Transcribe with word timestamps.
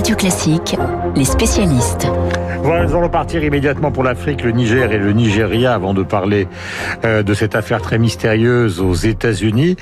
Radio 0.00 0.16
Classique, 0.16 0.76
les 1.14 1.26
spécialistes. 1.26 2.08
Voilà, 2.62 2.86
nous 2.86 2.96
allons 2.96 3.10
partir 3.10 3.44
immédiatement 3.44 3.92
pour 3.92 4.02
l'Afrique, 4.02 4.42
le 4.42 4.50
Niger 4.50 4.90
et 4.92 4.96
le 4.96 5.12
Nigeria 5.12 5.74
avant 5.74 5.92
de 5.92 6.02
parler 6.02 6.48
euh, 7.04 7.22
de 7.22 7.34
cette 7.34 7.54
affaire 7.54 7.82
très 7.82 7.98
mystérieuse 7.98 8.80
aux 8.80 8.94
États-Unis. 8.94 9.76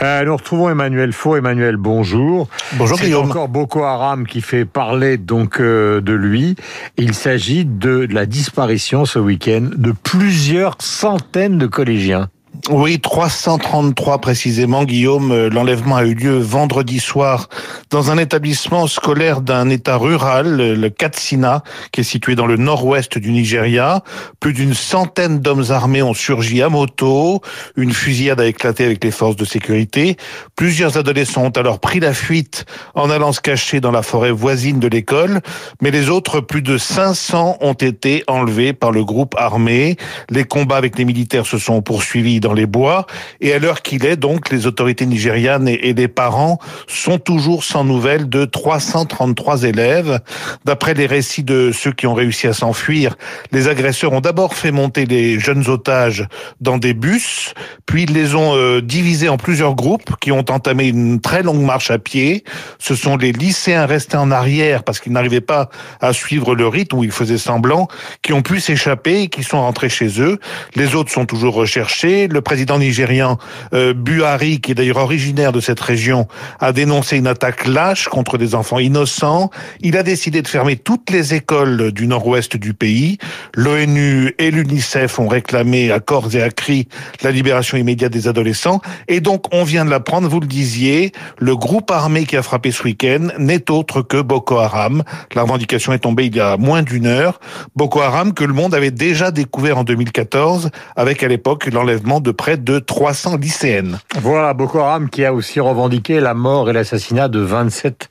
Euh, 0.00 0.24
nous 0.24 0.34
retrouvons 0.34 0.70
Emmanuel 0.70 1.12
Faux. 1.12 1.36
Emmanuel, 1.36 1.76
bonjour. 1.76 2.48
Bonjour 2.78 2.98
C'est 2.98 3.12
encore 3.12 3.48
Boko 3.48 3.82
Haram 3.82 4.26
qui 4.26 4.40
fait 4.40 4.64
parler 4.64 5.18
donc 5.18 5.60
euh, 5.60 6.00
de 6.00 6.14
lui. 6.14 6.56
Il 6.96 7.12
s'agit 7.12 7.66
de 7.66 8.08
la 8.10 8.24
disparition 8.24 9.04
ce 9.04 9.18
week-end 9.18 9.68
de 9.76 9.92
plusieurs 9.92 10.76
centaines 10.80 11.58
de 11.58 11.66
collégiens. 11.66 12.30
Oui, 12.70 13.00
333 13.00 14.18
précisément, 14.18 14.84
Guillaume. 14.84 15.32
Euh, 15.32 15.48
L'enlèvement 15.48 15.96
a 15.96 16.04
eu 16.04 16.14
lieu 16.14 16.38
vendredi 16.38 16.98
soir 16.98 17.48
dans 17.90 18.10
un 18.10 18.18
établissement 18.18 18.86
scolaire 18.86 19.40
d'un 19.40 19.70
État 19.70 19.96
rural, 19.96 20.56
le 20.56 20.88
Katsina, 20.90 21.62
qui 21.92 22.00
est 22.00 22.04
situé 22.04 22.34
dans 22.34 22.46
le 22.46 22.56
nord-ouest 22.56 23.16
du 23.16 23.32
Nigeria. 23.32 24.02
Plus 24.40 24.52
d'une 24.52 24.74
centaine 24.74 25.40
d'hommes 25.40 25.64
armés 25.70 26.02
ont 26.02 26.14
surgi 26.14 26.62
à 26.62 26.68
moto. 26.68 27.40
Une 27.76 27.92
fusillade 27.92 28.40
a 28.40 28.46
éclaté 28.46 28.84
avec 28.84 29.02
les 29.02 29.10
forces 29.10 29.36
de 29.36 29.44
sécurité. 29.44 30.16
Plusieurs 30.56 30.98
adolescents 30.98 31.44
ont 31.44 31.50
alors 31.50 31.80
pris 31.80 32.00
la 32.00 32.12
fuite 32.12 32.66
en 32.94 33.08
allant 33.08 33.32
se 33.32 33.40
cacher 33.40 33.80
dans 33.80 33.92
la 33.92 34.02
forêt 34.02 34.30
voisine 34.32 34.78
de 34.78 34.88
l'école. 34.88 35.40
Mais 35.80 35.90
les 35.90 36.10
autres, 36.10 36.40
plus 36.40 36.62
de 36.62 36.76
500, 36.76 37.58
ont 37.60 37.72
été 37.72 38.24
enlevés 38.26 38.74
par 38.74 38.90
le 38.90 39.04
groupe 39.04 39.34
armé. 39.38 39.96
Les 40.28 40.44
combats 40.44 40.76
avec 40.76 40.98
les 40.98 41.04
militaires 41.04 41.46
se 41.46 41.58
sont 41.58 41.80
poursuivis 41.80 42.37
dans 42.40 42.52
les 42.52 42.66
bois. 42.66 43.06
Et 43.40 43.52
à 43.52 43.58
l'heure 43.58 43.82
qu'il 43.82 44.04
est, 44.04 44.16
donc, 44.16 44.50
les 44.50 44.66
autorités 44.66 45.06
nigérianes 45.06 45.68
et, 45.68 45.94
les 45.98 46.08
parents 46.08 46.58
sont 46.86 47.18
toujours 47.18 47.64
sans 47.64 47.84
nouvelles 47.84 48.28
de 48.28 48.44
333 48.44 49.64
élèves. 49.64 50.20
D'après 50.64 50.94
les 50.94 51.06
récits 51.06 51.42
de 51.42 51.72
ceux 51.72 51.92
qui 51.92 52.06
ont 52.06 52.14
réussi 52.14 52.46
à 52.46 52.52
s'enfuir, 52.52 53.16
les 53.52 53.68
agresseurs 53.68 54.12
ont 54.12 54.20
d'abord 54.20 54.54
fait 54.54 54.70
monter 54.70 55.06
les 55.06 55.40
jeunes 55.40 55.68
otages 55.68 56.26
dans 56.60 56.78
des 56.78 56.94
bus, 56.94 57.54
puis 57.86 58.04
ils 58.04 58.12
les 58.12 58.34
ont 58.34 58.54
euh, 58.54 58.80
divisés 58.80 59.28
en 59.28 59.38
plusieurs 59.38 59.74
groupes 59.74 60.14
qui 60.20 60.30
ont 60.30 60.44
entamé 60.50 60.88
une 60.88 61.20
très 61.20 61.42
longue 61.42 61.62
marche 61.62 61.90
à 61.90 61.98
pied. 61.98 62.44
Ce 62.78 62.94
sont 62.94 63.16
les 63.16 63.32
lycéens 63.32 63.86
restés 63.86 64.16
en 64.16 64.30
arrière 64.30 64.84
parce 64.84 65.00
qu'ils 65.00 65.12
n'arrivaient 65.12 65.40
pas 65.40 65.68
à 66.00 66.12
suivre 66.12 66.54
le 66.54 66.68
rythme 66.68 66.98
où 66.98 67.04
ils 67.04 67.12
faisaient 67.12 67.38
semblant, 67.38 67.88
qui 68.22 68.32
ont 68.32 68.42
pu 68.42 68.60
s'échapper 68.60 69.22
et 69.22 69.28
qui 69.28 69.42
sont 69.42 69.60
rentrés 69.60 69.88
chez 69.88 70.20
eux. 70.20 70.38
Les 70.74 70.94
autres 70.94 71.10
sont 71.10 71.26
toujours 71.26 71.54
recherchés 71.54 72.27
le 72.32 72.40
président 72.40 72.78
nigérian 72.78 73.38
euh, 73.74 73.94
Buhari, 73.94 74.60
qui 74.60 74.72
est 74.72 74.74
d'ailleurs 74.74 74.98
originaire 74.98 75.52
de 75.52 75.60
cette 75.60 75.80
région, 75.80 76.26
a 76.60 76.72
dénoncé 76.72 77.16
une 77.16 77.26
attaque 77.26 77.66
lâche 77.66 78.08
contre 78.08 78.38
des 78.38 78.54
enfants 78.54 78.78
innocents. 78.78 79.50
Il 79.80 79.96
a 79.96 80.02
décidé 80.02 80.42
de 80.42 80.48
fermer 80.48 80.76
toutes 80.76 81.10
les 81.10 81.34
écoles 81.34 81.92
du 81.92 82.06
nord-ouest 82.06 82.56
du 82.56 82.74
pays. 82.74 83.18
L'ONU 83.54 84.34
et 84.38 84.50
l'UNICEF 84.50 85.18
ont 85.18 85.28
réclamé 85.28 85.90
à 85.90 86.00
corps 86.00 86.34
et 86.34 86.42
à 86.42 86.50
cri 86.50 86.88
la 87.22 87.30
libération 87.30 87.76
immédiate 87.76 88.12
des 88.12 88.28
adolescents. 88.28 88.80
Et 89.08 89.20
donc, 89.20 89.52
on 89.52 89.64
vient 89.64 89.84
de 89.84 89.90
l'apprendre, 89.90 90.28
vous 90.28 90.40
le 90.40 90.46
disiez, 90.46 91.12
le 91.38 91.56
groupe 91.56 91.90
armé 91.90 92.24
qui 92.24 92.36
a 92.36 92.42
frappé 92.42 92.70
ce 92.70 92.82
week-end 92.82 93.28
n'est 93.38 93.70
autre 93.70 94.02
que 94.02 94.20
Boko 94.20 94.58
Haram. 94.58 95.02
La 95.34 95.42
revendication 95.42 95.92
est 95.92 96.00
tombée 96.00 96.26
il 96.26 96.36
y 96.36 96.40
a 96.40 96.56
moins 96.56 96.82
d'une 96.82 97.06
heure. 97.06 97.40
Boko 97.76 98.00
Haram 98.00 98.32
que 98.34 98.44
le 98.44 98.52
monde 98.52 98.74
avait 98.74 98.90
déjà 98.90 99.30
découvert 99.30 99.78
en 99.78 99.84
2014 99.84 100.70
avec 100.96 101.22
à 101.22 101.28
l'époque 101.28 101.66
l'enlèvement 101.66 102.17
de 102.20 102.30
près 102.30 102.56
de 102.56 102.78
300 102.78 103.36
lycéennes. 103.36 103.98
Voilà, 104.20 104.54
Boko 104.54 104.78
Haram 104.78 105.08
qui 105.08 105.24
a 105.24 105.32
aussi 105.32 105.60
revendiqué 105.60 106.20
la 106.20 106.34
mort 106.34 106.70
et 106.70 106.72
l'assassinat 106.72 107.28
de 107.28 107.40
27, 107.40 108.10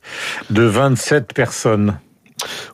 de 0.50 0.64
27 0.64 1.34
personnes. 1.34 2.00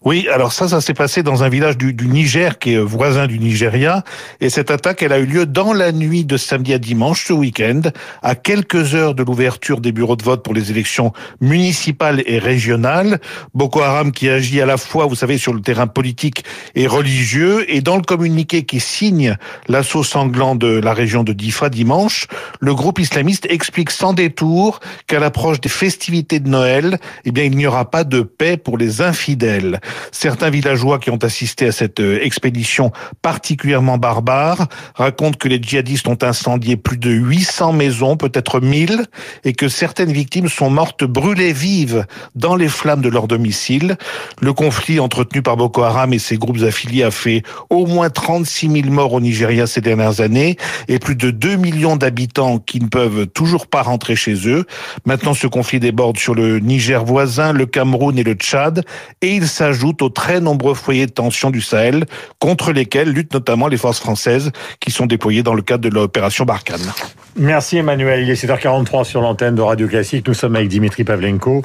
Oui, 0.06 0.28
alors 0.34 0.52
ça, 0.52 0.68
ça 0.68 0.82
s'est 0.82 0.94
passé 0.94 1.24
dans 1.24 1.46
un 1.46 1.50
village 1.50 1.78
du, 1.78 1.96
Niger 1.96 2.60
qui 2.60 2.74
est 2.74 2.80
voisin 2.80 3.26
du 3.26 3.40
Nigeria. 3.40 4.04
Et 4.42 4.50
cette 4.50 4.70
attaque, 4.70 5.02
elle 5.02 5.14
a 5.14 5.20
eu 5.20 5.26
lieu 5.26 5.46
dans 5.46 5.72
la 5.72 5.94
nuit 5.94 6.26
de 6.26 6.36
samedi 6.36 6.74
à 6.74 6.78
dimanche, 6.78 7.26
ce 7.28 7.32
week-end, 7.32 7.80
à 8.22 8.36
quelques 8.36 8.96
heures 8.96 9.16
de 9.16 9.24
l'ouverture 9.24 9.80
des 9.80 9.94
bureaux 9.94 10.18
de 10.18 10.24
vote 10.24 10.44
pour 10.44 10.54
les 10.54 10.72
élections 10.72 11.14
municipales 11.40 12.22
et 12.26 12.38
régionales. 12.38 13.22
Boko 13.54 13.80
Haram 13.80 14.12
qui 14.12 14.28
agit 14.28 14.60
à 14.60 14.66
la 14.66 14.76
fois, 14.76 15.06
vous 15.06 15.16
savez, 15.16 15.38
sur 15.38 15.54
le 15.54 15.62
terrain 15.62 15.88
politique 15.88 16.44
et 16.76 16.86
religieux. 16.86 17.66
Et 17.74 17.80
dans 17.80 17.96
le 17.96 18.04
communiqué 18.04 18.64
qui 18.64 18.82
signe 18.82 19.38
l'assaut 19.70 20.04
sanglant 20.04 20.56
de 20.56 20.68
la 20.68 20.94
région 20.94 21.24
de 21.24 21.32
Difa 21.32 21.70
dimanche, 21.70 22.28
le 22.60 22.76
groupe 22.76 23.00
islamiste 23.00 23.48
explique 23.50 23.90
sans 23.90 24.12
détour 24.12 24.82
qu'à 25.08 25.20
l'approche 25.20 25.62
des 25.62 25.70
festivités 25.70 26.42
de 26.42 26.50
Noël, 26.50 27.00
eh 27.24 27.32
bien, 27.32 27.46
il 27.46 27.56
n'y 27.56 27.68
aura 27.68 27.90
pas 27.90 28.04
de 28.04 28.20
paix 28.20 28.58
pour 28.58 28.78
les 28.78 29.00
infidèles. 29.00 29.80
Certains 30.12 30.50
villageois 30.50 31.00
qui 31.00 31.10
ont 31.10 31.18
assisté 31.18 31.68
à 31.68 31.72
cette 31.72 32.00
euh, 32.00 32.20
expédition 32.24 32.92
particulièrement 33.22 33.98
barbare 33.98 34.68
racontent 34.96 35.38
que 35.38 35.48
les 35.48 35.62
djihadistes 35.62 36.08
ont 36.08 36.18
incendié 36.22 36.78
plus 36.78 36.98
de 36.98 37.12
800 37.12 37.74
maisons, 37.74 38.18
peut-être 38.18 38.60
1000, 38.60 39.06
et 39.44 39.54
que 39.54 39.68
certaines 39.68 40.12
victimes 40.12 40.50
sont 40.50 40.70
mortes 40.70 41.04
brûlées 41.04 41.54
vives 41.54 42.06
dans 42.36 42.56
les 42.56 42.68
flammes 42.68 43.02
de 43.02 43.10
leur 43.10 43.28
domicile. 43.28 43.98
Le 44.42 44.54
conflit 44.54 45.00
entretenu 45.00 45.42
par 45.42 45.58
Boko 45.58 45.84
Haram 45.84 46.14
et 46.14 46.20
ses 46.20 46.38
groupes 46.38 46.62
affiliés 46.64 47.04
a 47.04 47.12
fait 47.12 47.44
au 47.70 47.86
moins 47.86 48.10
36 48.10 48.70
000 48.70 48.90
morts 48.90 49.14
au 49.14 49.22
Nigeria 49.22 49.68
ces 49.68 49.82
dernières 49.82 50.22
années 50.22 50.58
et 50.88 51.00
plus 51.00 51.16
de 51.16 51.32
2 51.32 51.56
millions 51.56 51.96
d'habitants 51.96 52.60
qui 52.60 52.80
ne 52.80 52.88
peuvent 52.88 53.28
toujours 53.28 53.68
pas 53.68 53.82
rentrer 53.82 54.16
chez 54.16 54.48
eux. 54.48 54.66
Maintenant, 55.06 55.34
ce 55.34 55.48
conflit 55.48 55.80
déborde 55.80 56.18
sur 56.18 56.36
le 56.36 56.60
Niger 56.60 57.04
voisin, 57.04 57.54
le 57.54 57.66
Cameroun 57.66 58.18
et 58.18 58.24
le 58.24 58.34
Tchad 58.34 58.84
et 59.22 59.36
il 59.36 59.48
s'ajoute 59.48 59.83
aux 59.84 60.10
très 60.10 60.40
nombreux 60.40 60.74
foyers 60.74 61.06
de 61.06 61.12
tension 61.12 61.52
du 61.52 61.62
Sahel, 61.62 62.06
contre 62.40 62.72
lesquels 62.72 63.10
luttent 63.10 63.34
notamment 63.34 63.68
les 63.68 63.78
forces 63.78 64.00
françaises 64.00 64.52
qui 64.80 64.92
sont 64.92 65.06
déployées 65.06 65.44
dans 65.44 65.54
le 65.54 65.62
cadre 65.62 65.84
de 65.90 65.94
l'opération 65.94 66.46
Barkhane. 66.46 66.92
Merci 67.36 67.78
Emmanuel. 67.78 68.22
Il 68.22 68.30
est 68.30 68.46
7h43 68.46 69.06
sur 69.06 69.22
l'antenne 69.22 69.56
de 69.56 69.62
Radio 69.62 69.88
Classique. 69.88 70.28
Nous 70.28 70.36
sommes 70.36 70.56
avec 70.56 70.68
Dimitri 70.68 71.04
Pavlenko. 71.04 71.64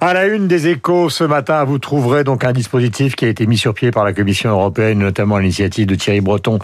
À 0.00 0.14
la 0.14 0.24
une 0.26 0.48
des 0.48 0.68
échos 0.68 1.10
ce 1.10 1.22
matin, 1.24 1.64
vous 1.64 1.78
trouverez 1.78 2.24
donc 2.24 2.44
un 2.44 2.52
dispositif 2.52 3.14
qui 3.14 3.26
a 3.26 3.28
été 3.28 3.46
mis 3.46 3.58
sur 3.58 3.74
pied 3.74 3.90
par 3.90 4.04
la 4.04 4.14
Commission 4.14 4.48
européenne, 4.48 5.00
notamment 5.00 5.36
à 5.36 5.40
l'initiative 5.40 5.86
de 5.86 5.94
Thierry 5.96 6.22
Breton, 6.22 6.58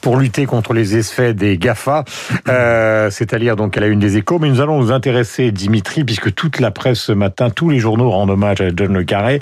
pour 0.00 0.16
lutter 0.16 0.46
contre 0.46 0.74
les 0.74 0.96
effets 0.96 1.34
des 1.34 1.58
GAFA, 1.58 2.04
euh, 2.48 3.10
c'est-à-dire 3.10 3.56
donc 3.56 3.76
à 3.76 3.80
la 3.80 3.88
une 3.88 3.98
des 3.98 4.16
échos. 4.16 4.38
Mais 4.38 4.48
nous 4.48 4.60
allons 4.60 4.80
nous 4.80 4.92
intéresser, 4.92 5.50
Dimitri, 5.50 6.04
puisque 6.04 6.32
toute 6.32 6.60
la 6.60 6.70
presse 6.70 7.00
ce 7.00 7.12
matin, 7.12 7.50
tous 7.50 7.68
les 7.68 7.80
journaux 7.80 8.10
rendent 8.10 8.30
hommage 8.30 8.60
à 8.60 8.68
John 8.74 8.94
Le 8.94 9.02
Carré, 9.02 9.40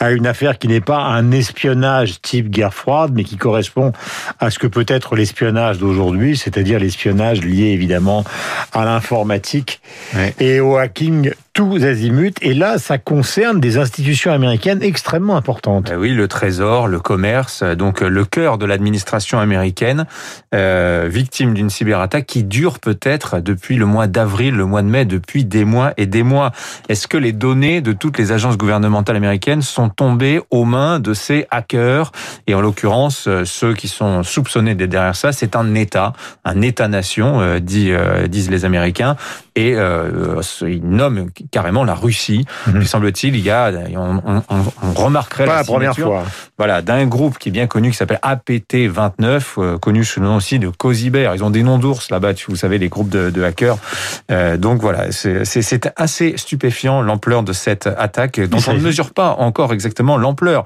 à 0.00 0.10
une 0.10 0.26
affaire 0.26 0.41
qui 0.58 0.68
n'est 0.68 0.80
pas 0.80 0.98
un 0.98 1.30
espionnage 1.30 2.20
type 2.20 2.50
guerre 2.50 2.74
froide, 2.74 3.12
mais 3.14 3.24
qui 3.24 3.36
correspond 3.36 3.92
à 4.40 4.50
ce 4.50 4.58
que 4.58 4.66
peut 4.66 4.84
être 4.88 5.16
l'espionnage 5.16 5.78
d'aujourd'hui, 5.78 6.36
c'est-à-dire 6.36 6.78
l'espionnage 6.78 7.42
lié 7.42 7.66
évidemment 7.66 8.24
à 8.72 8.84
l'informatique 8.84 9.80
et 10.40 10.60
au 10.60 10.76
hacking 10.76 11.32
tous 11.52 11.84
azimuts. 11.84 12.32
Et 12.40 12.54
là, 12.54 12.78
ça 12.78 12.98
concerne 12.98 13.60
des 13.60 13.76
institutions 13.78 14.32
américaines 14.32 14.82
extrêmement 14.82 15.36
importantes. 15.36 15.90
Eh 15.92 15.96
oui, 15.96 16.10
le 16.10 16.28
Trésor, 16.28 16.88
le 16.88 16.98
commerce, 16.98 17.62
donc 17.62 18.00
le 18.00 18.24
cœur 18.24 18.58
de 18.58 18.66
l'administration 18.66 19.38
américaine, 19.38 20.06
euh, 20.54 21.08
victime 21.10 21.54
d'une 21.54 21.70
cyberattaque 21.70 22.26
qui 22.26 22.44
dure 22.44 22.78
peut-être 22.78 23.40
depuis 23.40 23.76
le 23.76 23.86
mois 23.86 24.06
d'avril, 24.06 24.54
le 24.54 24.64
mois 24.64 24.82
de 24.82 24.88
mai, 24.88 25.04
depuis 25.04 25.44
des 25.44 25.64
mois 25.64 25.92
et 25.96 26.06
des 26.06 26.22
mois. 26.22 26.52
Est-ce 26.88 27.06
que 27.06 27.16
les 27.16 27.32
données 27.32 27.80
de 27.80 27.92
toutes 27.92 28.18
les 28.18 28.32
agences 28.32 28.56
gouvernementales 28.56 29.16
américaines 29.16 29.62
sont 29.62 29.88
tombées 29.88 30.40
aux 30.50 30.64
mains 30.64 31.00
de 31.00 31.14
ces 31.14 31.46
hackers? 31.50 32.12
Et 32.46 32.54
en 32.54 32.60
l'occurrence, 32.60 33.26
euh, 33.28 33.44
ceux 33.44 33.74
qui 33.74 33.88
sont 33.88 34.22
soupçonnés 34.22 34.74
derrière 34.74 35.16
ça, 35.16 35.32
c'est 35.32 35.54
un 35.56 35.74
État, 35.74 36.12
un 36.44 36.62
État-nation, 36.62 37.40
euh, 37.40 37.58
euh, 37.74 38.26
disent 38.26 38.50
les 38.50 38.64
Américains, 38.64 39.16
et 39.54 39.74
euh, 39.76 40.40
ils 40.62 40.84
nomment 40.84 41.30
carrément 41.50 41.84
la 41.84 41.94
Russie. 41.94 42.44
Mm 42.66 42.82
semble-t-il, 42.82 43.36
il 43.36 43.42
y 43.42 43.50
a, 43.50 43.72
on, 43.96 44.22
on, 44.26 44.42
on 44.82 44.92
remarquerait 44.92 45.46
Pas 45.46 45.56
la, 45.56 45.64
première 45.64 45.96
fois. 45.96 46.24
Voilà, 46.62 46.80
d'un 46.80 47.06
groupe 47.06 47.38
qui 47.38 47.48
est 47.48 47.52
bien 47.52 47.66
connu, 47.66 47.90
qui 47.90 47.96
s'appelle 47.96 48.20
APT29, 48.22 49.42
euh, 49.58 49.78
connu 49.78 50.04
sous 50.04 50.20
le 50.20 50.26
nom 50.26 50.36
aussi 50.36 50.60
de 50.60 50.68
Cosiber. 50.68 51.32
Ils 51.34 51.42
ont 51.42 51.50
des 51.50 51.64
noms 51.64 51.76
d'ours 51.78 52.08
là-bas, 52.08 52.34
vous 52.46 52.54
savez, 52.54 52.78
les 52.78 52.88
groupes 52.88 53.08
de, 53.08 53.30
de 53.30 53.42
hackers. 53.42 53.78
Euh, 54.30 54.56
donc 54.56 54.80
voilà, 54.80 55.10
c'est 55.10 55.92
assez 55.96 56.34
stupéfiant 56.36 57.02
l'ampleur 57.02 57.42
de 57.42 57.52
cette 57.52 57.88
attaque, 57.88 58.38
dont 58.38 58.60
on 58.68 58.74
ne 58.74 58.78
mesure 58.78 59.12
pas 59.12 59.34
encore 59.40 59.72
exactement 59.72 60.16
l'ampleur. 60.16 60.62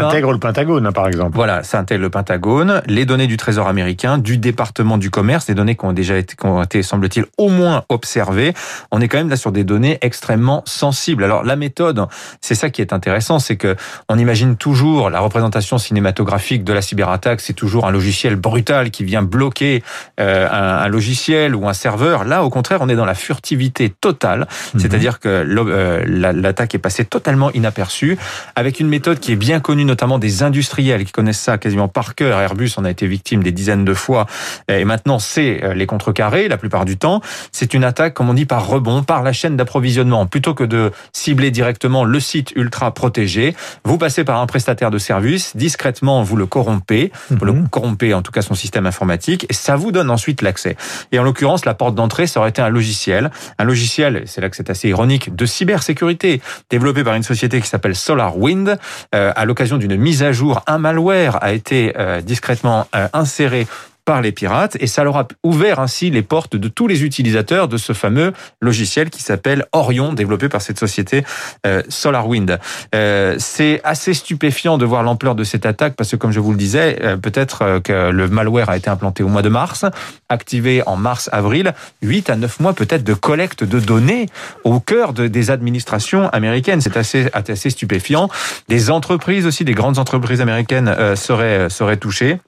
Ça 0.00 0.06
intègre 0.06 0.30
le 0.30 0.38
Pentagone, 0.38 0.86
hein, 0.86 0.92
par 0.92 1.08
exemple. 1.08 1.32
Voilà, 1.34 1.64
ça 1.64 1.80
intègre 1.80 2.02
le 2.02 2.10
Pentagone, 2.10 2.80
les 2.86 3.04
données 3.04 3.26
du 3.26 3.36
Trésor 3.36 3.66
américain, 3.66 4.18
du 4.18 4.38
département 4.38 4.98
du 4.98 5.10
commerce, 5.10 5.46
des 5.46 5.54
données 5.54 5.74
qui 5.74 5.84
ont 5.84 5.92
déjà 5.92 6.16
été, 6.16 6.36
été 6.62 6.84
semble-t-il, 6.84 7.26
au 7.38 7.48
moins 7.48 7.82
observées. 7.88 8.54
On 8.92 9.00
est 9.00 9.08
quand 9.08 9.18
même 9.18 9.30
là 9.30 9.36
sur 9.36 9.50
des 9.50 9.64
données 9.64 9.72
données 9.72 9.96
extrêmement 10.02 10.62
sensibles. 10.66 11.24
Alors 11.24 11.44
la 11.44 11.56
méthode, 11.56 12.06
c'est 12.42 12.54
ça 12.54 12.68
qui 12.68 12.82
est 12.82 12.92
intéressant, 12.92 13.38
c'est 13.38 13.56
que 13.56 13.74
on 14.10 14.18
imagine 14.18 14.56
toujours 14.56 14.91
la 15.10 15.20
représentation 15.20 15.78
cinématographique 15.78 16.64
de 16.64 16.72
la 16.72 16.82
cyberattaque, 16.82 17.40
c'est 17.40 17.52
toujours 17.52 17.86
un 17.86 17.90
logiciel 17.90 18.36
brutal 18.36 18.90
qui 18.90 19.04
vient 19.04 19.22
bloquer 19.22 19.82
euh, 20.20 20.48
un, 20.50 20.88
logiciel 20.88 21.54
ou 21.54 21.68
un 21.68 21.72
serveur. 21.72 22.24
Là, 22.24 22.44
au 22.44 22.50
contraire, 22.50 22.80
on 22.82 22.88
est 22.88 22.96
dans 22.96 23.04
la 23.04 23.14
furtivité 23.14 23.90
totale, 23.90 24.46
mhm. 24.74 24.80
c'est-à-dire 24.80 25.20
que 25.20 25.28
euh, 25.28 26.04
l'attaque 26.06 26.74
est 26.74 26.78
passée 26.78 27.04
totalement 27.04 27.50
inaperçue, 27.52 28.18
avec 28.56 28.80
une 28.80 28.88
méthode 28.88 29.18
qui 29.20 29.32
est 29.32 29.36
bien 29.36 29.60
connue, 29.60 29.84
notamment 29.84 30.18
des 30.18 30.42
industriels 30.42 31.04
qui 31.04 31.12
connaissent 31.12 31.40
ça 31.40 31.58
quasiment 31.58 31.88
par 31.88 32.14
cœur. 32.14 32.40
Airbus 32.40 32.72
en 32.76 32.84
a 32.84 32.90
été 32.90 33.06
victime 33.06 33.42
des 33.42 33.52
dizaines 33.52 33.84
de 33.84 33.94
fois, 33.94 34.26
et 34.68 34.84
maintenant 34.84 35.18
c'est 35.18 35.64
euh, 35.64 35.74
les 35.74 35.86
contrecarrés 35.86 36.48
la 36.48 36.56
plupart 36.56 36.84
du 36.84 36.96
temps. 36.96 37.20
C'est 37.52 37.74
une 37.74 37.84
attaque, 37.84 38.14
comme 38.14 38.28
on 38.28 38.34
dit, 38.34 38.46
par 38.46 38.66
rebond, 38.66 39.02
par 39.02 39.22
la 39.22 39.32
chaîne 39.32 39.56
d'approvisionnement. 39.56 40.26
Plutôt 40.26 40.54
que 40.54 40.64
de 40.64 40.92
cibler 41.12 41.50
directement 41.50 42.04
le 42.04 42.20
site 42.20 42.52
ultra 42.56 42.92
protégé, 42.92 43.54
vous 43.84 43.98
passez 43.98 44.24
par 44.24 44.40
un 44.40 44.46
prestataire 44.46 44.71
de 44.74 44.98
service, 44.98 45.56
discrètement 45.56 46.22
vous 46.22 46.36
le 46.36 46.46
corrompez, 46.46 47.12
vous 47.30 47.44
le 47.44 47.52
mhm. 47.52 47.68
corrompez 47.68 48.14
en 48.14 48.22
tout 48.22 48.32
cas 48.32 48.42
son 48.42 48.54
système 48.54 48.86
informatique, 48.86 49.46
et 49.48 49.52
ça 49.52 49.76
vous 49.76 49.92
donne 49.92 50.10
ensuite 50.10 50.42
l'accès. 50.42 50.76
Et 51.12 51.18
en 51.18 51.22
l'occurrence, 51.22 51.64
la 51.64 51.74
porte 51.74 51.94
d'entrée, 51.94 52.26
ça 52.26 52.40
aurait 52.40 52.50
été 52.50 52.62
un 52.62 52.68
logiciel, 52.68 53.30
un 53.58 53.64
logiciel, 53.64 54.22
c'est 54.26 54.40
là 54.40 54.48
que 54.48 54.56
c'est 54.56 54.70
assez 54.70 54.88
ironique, 54.88 55.34
de 55.34 55.46
cybersécurité, 55.46 56.40
développé 56.70 57.04
par 57.04 57.14
une 57.14 57.22
société 57.22 57.60
qui 57.60 57.68
s'appelle 57.68 57.94
SolarWind. 57.94 58.78
Euh, 59.14 59.32
à 59.34 59.44
l'occasion 59.44 59.76
d'une 59.76 59.96
mise 59.96 60.22
à 60.22 60.32
jour, 60.32 60.62
un 60.66 60.78
malware 60.78 61.42
a 61.42 61.52
été 61.52 61.92
euh, 61.98 62.20
discrètement 62.20 62.86
euh, 62.94 63.08
inséré 63.12 63.66
par 64.12 64.20
les 64.20 64.32
pirates 64.32 64.76
et 64.78 64.86
ça 64.86 65.04
leur 65.04 65.16
a 65.16 65.26
ouvert 65.42 65.80
ainsi 65.80 66.10
les 66.10 66.20
portes 66.20 66.54
de 66.54 66.68
tous 66.68 66.86
les 66.86 67.02
utilisateurs 67.02 67.66
de 67.66 67.78
ce 67.78 67.94
fameux 67.94 68.34
logiciel 68.60 69.08
qui 69.08 69.22
s'appelle 69.22 69.64
Orion, 69.72 70.12
développé 70.12 70.50
par 70.50 70.60
cette 70.60 70.78
société 70.78 71.24
euh, 71.66 71.82
SolarWind. 71.88 72.58
Euh, 72.94 73.36
c'est 73.38 73.80
assez 73.84 74.12
stupéfiant 74.12 74.76
de 74.76 74.84
voir 74.84 75.02
l'ampleur 75.02 75.34
de 75.34 75.44
cette 75.44 75.64
attaque 75.64 75.94
parce 75.96 76.10
que, 76.10 76.16
comme 76.16 76.30
je 76.30 76.40
vous 76.40 76.50
le 76.50 76.58
disais, 76.58 76.98
euh, 77.00 77.16
peut-être 77.16 77.80
que 77.82 78.10
le 78.10 78.28
malware 78.28 78.68
a 78.68 78.76
été 78.76 78.90
implanté 78.90 79.22
au 79.22 79.28
mois 79.28 79.40
de 79.40 79.48
mars, 79.48 79.86
activé 80.28 80.82
en 80.84 80.96
mars-avril, 80.96 81.72
8 82.02 82.28
à 82.28 82.36
9 82.36 82.60
mois 82.60 82.74
peut-être 82.74 83.04
de 83.04 83.14
collecte 83.14 83.64
de 83.64 83.80
données 83.80 84.26
au 84.64 84.78
cœur 84.78 85.14
de, 85.14 85.26
des 85.26 85.50
administrations 85.50 86.28
américaines. 86.28 86.82
C'est 86.82 86.98
assez, 86.98 87.30
assez 87.32 87.70
stupéfiant. 87.70 88.28
Des 88.68 88.90
entreprises 88.90 89.46
aussi, 89.46 89.64
des 89.64 89.72
grandes 89.72 89.98
entreprises 89.98 90.42
américaines 90.42 90.94
seraient, 91.16 91.70
seraient 91.70 91.96
touchées. 91.96 92.40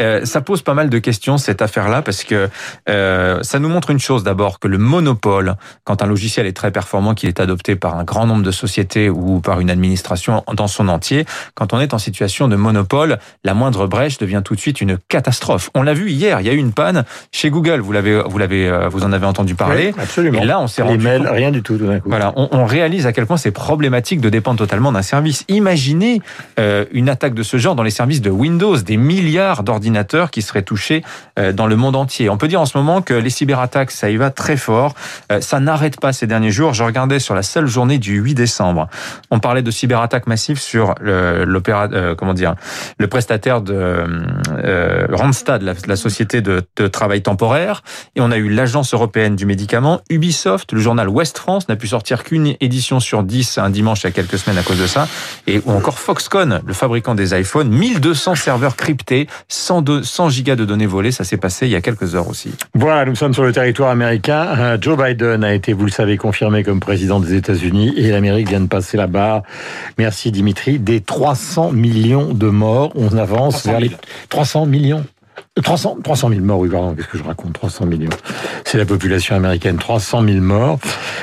Euh, 0.00 0.24
ça 0.24 0.40
pose 0.40 0.62
pas 0.62 0.74
mal 0.74 0.90
de 0.90 0.98
questions 0.98 1.38
cette 1.38 1.62
affaire-là 1.62 2.02
parce 2.02 2.24
que 2.24 2.48
euh, 2.88 3.42
ça 3.42 3.58
nous 3.58 3.68
montre 3.68 3.90
une 3.90 3.98
chose 3.98 4.24
d'abord 4.24 4.58
que 4.58 4.68
le 4.68 4.78
monopole, 4.78 5.56
quand 5.84 6.02
un 6.02 6.06
logiciel 6.06 6.46
est 6.46 6.56
très 6.56 6.70
performant, 6.70 7.14
qu'il 7.14 7.28
est 7.28 7.40
adopté 7.40 7.76
par 7.76 7.96
un 7.96 8.04
grand 8.04 8.26
nombre 8.26 8.42
de 8.42 8.50
sociétés 8.50 9.08
ou 9.08 9.40
par 9.40 9.60
une 9.60 9.70
administration 9.70 10.44
dans 10.54 10.68
son 10.68 10.88
entier, 10.88 11.24
quand 11.54 11.72
on 11.72 11.80
est 11.80 11.94
en 11.94 11.98
situation 11.98 12.48
de 12.48 12.56
monopole, 12.56 13.18
la 13.44 13.54
moindre 13.54 13.86
brèche 13.86 14.18
devient 14.18 14.42
tout 14.44 14.54
de 14.54 14.60
suite 14.60 14.80
une 14.80 14.98
catastrophe. 15.08 15.70
On 15.74 15.82
l'a 15.82 15.94
vu 15.94 16.10
hier, 16.10 16.40
il 16.40 16.46
y 16.46 16.50
a 16.50 16.52
eu 16.52 16.58
une 16.58 16.72
panne 16.72 17.04
chez 17.32 17.50
Google. 17.50 17.80
Vous 17.80 17.92
l'avez, 17.92 18.22
vous 18.26 18.38
l'avez, 18.38 18.68
euh, 18.68 18.88
vous 18.88 19.04
en 19.04 19.12
avez 19.12 19.26
entendu 19.26 19.54
parler. 19.54 19.94
absolument. 19.98 20.40
Et 20.40 20.44
là, 20.44 20.60
on 20.60 20.66
s'est 20.66 20.82
rendu 20.82 20.98
mails, 20.98 21.26
rien 21.28 21.50
du 21.50 21.62
tout. 21.62 21.78
tout 21.78 21.86
coup. 21.86 21.92
Voilà, 22.04 22.32
on, 22.36 22.48
on, 22.52 22.64
réalise 22.64 23.06
à 23.06 23.12
quel 23.12 23.26
point 23.26 23.36
c'est 23.36 23.50
problématique 23.50 24.20
de 24.20 24.28
dépendre 24.28 24.58
totalement 24.58 24.92
d'un 24.92 25.02
service. 25.02 25.44
Imaginez 25.48 26.20
euh, 26.58 26.84
une 26.92 27.08
attaque 27.08 27.34
de 27.34 27.42
ce 27.42 27.56
genre 27.56 27.74
dans 27.74 27.82
les 27.82 27.90
services 27.90 28.20
de 28.20 28.30
Windows, 28.30 28.76
des 28.76 28.96
milliards 28.96 29.45
d'ordinateurs 29.62 30.30
qui 30.30 30.42
seraient 30.42 30.62
touchés 30.62 31.02
euh, 31.38 31.52
dans 31.52 31.66
le 31.66 31.76
monde 31.76 31.96
entier. 31.96 32.28
On 32.28 32.36
peut 32.36 32.48
dire 32.48 32.60
en 32.60 32.66
ce 32.66 32.76
moment 32.76 33.02
que 33.02 33.14
les 33.14 33.30
cyberattaques, 33.30 33.90
ça 33.90 34.10
y 34.10 34.16
va 34.16 34.30
très 34.30 34.56
fort. 34.56 34.94
Euh, 35.30 35.40
ça 35.40 35.60
n'arrête 35.60 36.00
pas 36.00 36.12
ces 36.12 36.26
derniers 36.26 36.50
jours. 36.50 36.74
Je 36.74 36.82
regardais 36.82 37.18
sur 37.18 37.34
la 37.34 37.42
seule 37.42 37.66
journée 37.66 37.98
du 37.98 38.18
8 38.18 38.34
décembre. 38.34 38.88
On 39.30 39.38
parlait 39.38 39.62
de 39.62 39.70
cyberattaques 39.70 40.26
massives 40.26 40.60
sur 40.60 40.94
l'opéra, 41.00 41.88
euh, 41.92 42.14
comment 42.14 42.34
dire, 42.34 42.54
le 42.98 43.06
prestataire 43.06 43.60
de 43.60 44.04
Randstad, 45.10 45.62
la, 45.62 45.96
société 45.96 46.40
de, 46.40 46.62
travail 46.88 47.22
temporaire. 47.22 47.82
Et 48.14 48.20
on 48.20 48.30
a 48.30 48.36
eu 48.36 48.48
l'agence 48.48 48.94
européenne 48.94 49.36
du 49.36 49.46
médicament, 49.46 50.00
Ubisoft, 50.10 50.72
le 50.72 50.80
journal 50.80 51.08
Ouest 51.08 51.38
France 51.38 51.68
n'a 51.68 51.76
pu 51.76 51.88
sortir 51.88 52.24
qu'une 52.24 52.54
édition 52.60 53.00
sur 53.00 53.22
10 53.22 53.58
un 53.58 53.70
dimanche 53.70 54.02
il 54.02 54.04
y 54.04 54.08
a 54.08 54.12
quelques 54.12 54.38
semaines 54.38 54.58
à 54.58 54.62
cause 54.62 54.78
de 54.78 54.86
ça. 54.86 55.08
Et 55.46 55.60
ou 55.64 55.72
encore 55.72 55.98
Foxconn, 55.98 56.60
le 56.64 56.72
fabricant 56.72 57.14
des 57.14 57.38
iPhones, 57.38 57.68
1200 57.68 58.34
serveurs 58.34 58.76
cryptés 58.76 59.28
100, 59.48 60.02
100 60.02 60.30
gigas 60.30 60.56
de 60.56 60.64
données 60.64 60.86
volées, 60.86 61.12
ça 61.12 61.24
s'est 61.24 61.36
passé 61.36 61.66
il 61.66 61.72
y 61.72 61.76
a 61.76 61.80
quelques 61.80 62.14
heures 62.14 62.28
aussi. 62.28 62.52
Voilà, 62.74 63.04
nous 63.04 63.14
sommes 63.14 63.34
sur 63.34 63.44
le 63.44 63.52
territoire 63.52 63.90
américain. 63.90 64.46
Euh, 64.58 64.78
Joe 64.80 64.96
Biden 64.96 65.44
a 65.44 65.54
été, 65.54 65.72
vous 65.72 65.84
le 65.84 65.90
savez, 65.90 66.16
confirmé 66.16 66.62
comme 66.62 66.80
président 66.80 67.20
des 67.20 67.34
États-Unis 67.34 67.94
et 67.96 68.10
l'Amérique 68.10 68.48
vient 68.48 68.60
de 68.60 68.68
passer 68.68 68.96
la 68.96 69.06
barre. 69.06 69.42
Merci 69.98 70.32
Dimitri. 70.32 70.78
Des 70.78 71.00
300 71.00 71.72
millions 71.72 72.32
de 72.32 72.48
morts, 72.48 72.92
on 72.94 73.16
avance 73.16 73.66
vers 73.66 73.80
les 73.80 73.90
300 74.28 74.66
millions. 74.66 75.04
300, 75.62 75.98
300 76.04 76.28
000 76.28 76.40
morts, 76.42 76.58
oui, 76.58 76.68
pardon, 76.68 76.94
qu'est-ce 76.94 77.08
que 77.08 77.16
je 77.16 77.22
raconte 77.22 77.54
300 77.54 77.86
millions. 77.86 78.10
C'est 78.66 78.76
la 78.76 78.84
population 78.84 79.34
américaine, 79.34 79.78
300 79.78 80.22
000 80.22 80.40
morts. 80.40 80.78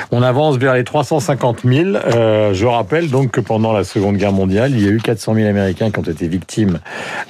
On 0.10 0.24
avance 0.24 0.58
vers 0.58 0.74
les 0.74 0.84
350 0.84 1.60
000. 1.64 1.90
Euh, 1.90 2.52
je 2.52 2.66
rappelle 2.66 3.12
donc 3.12 3.30
que 3.30 3.42
pendant 3.42 3.74
la 3.74 3.84
Seconde 3.84 4.18
Guerre 4.18 4.32
mondiale, 4.32 4.72
il 4.72 4.84
y 4.84 4.88
a 4.88 4.90
eu 4.90 4.98
400 4.98 5.36
000 5.36 5.48
Américains 5.48 5.92
qui 5.92 6.00
ont 6.00 6.04
été 6.04 6.28
victimes 6.28 6.80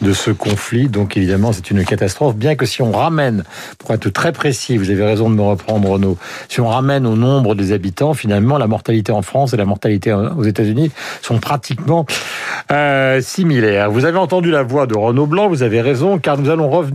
de 0.02 0.14
ce 0.14 0.32
conflit. 0.32 0.88
Donc 0.88 1.18
évidemment, 1.18 1.52
c'est 1.52 1.72
une 1.72 1.84
catastrophe. 1.84 2.38
Bien 2.38 2.56
que 2.56 2.66
si 2.66 2.82
on 2.82 2.94
ramène, 2.94 3.44
pour 3.80 3.92
être 3.92 4.08
très 4.08 4.32
précis, 4.32 4.78
vous 4.78 4.90
avez 4.90 5.04
raison 5.04 5.30
de 5.30 5.36
me 5.36 5.42
reprendre 5.42 5.90
Renaud, 5.90 6.18
si 6.48 6.62
on 6.62 6.70
ramène 6.70 7.06
au 7.06 7.18
nombre 7.18 7.54
des 7.54 7.74
habitants, 7.74 8.14
finalement, 8.14 8.58
la 8.58 8.68
mortalité 8.68 9.12
en 9.12 9.24
France 9.24 9.54
et 9.54 9.58
la 9.58 9.66
mortalité 9.66 10.14
aux 10.14 10.44
États-Unis 10.44 10.90
sont 11.22 11.40
pratiquement 11.40 12.06
euh, 12.72 13.20
similaires. 13.20 13.92
Vous 13.92 14.06
avez 14.06 14.18
entendu 14.18 14.52
la 14.52 14.64
voix 14.64 14.88
de 14.88 14.96
Renaud 14.96 15.26
Blanc, 15.26 15.50
vous 15.50 15.64
avez 15.64 15.82
raison, 15.82 16.18
car 16.18 16.38
nous 16.38 16.50
allons 16.50 16.70
revenir 16.70 16.93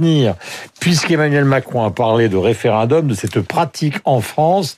puisqu'Emmanuel 0.80 1.44
Macron 1.44 1.84
a 1.84 1.90
parlé 1.90 2.28
de 2.28 2.36
référendum, 2.36 3.08
de 3.08 3.14
cette 3.14 3.40
pratique 3.40 3.96
en 4.04 4.20
France, 4.20 4.76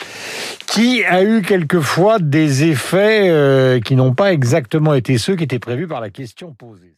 qui 0.66 1.04
a 1.04 1.22
eu 1.22 1.42
quelquefois 1.42 2.18
des 2.18 2.64
effets 2.64 3.28
euh, 3.28 3.80
qui 3.80 3.96
n'ont 3.96 4.14
pas 4.14 4.32
exactement 4.32 4.94
été 4.94 5.18
ceux 5.18 5.36
qui 5.36 5.44
étaient 5.44 5.58
prévus 5.58 5.86
par 5.86 6.00
la 6.00 6.10
question 6.10 6.52
posée. 6.52 6.94